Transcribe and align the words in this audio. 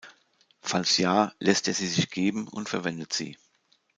Falls 0.61 0.97
ja, 0.97 1.31
lässt 1.37 1.67
er 1.67 1.75
sie 1.75 1.85
sich 1.85 2.09
geben 2.09 2.47
und 2.47 2.67
verwendet 2.69 3.13
sie. 3.13 3.37